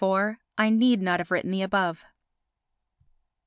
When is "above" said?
1.61-2.05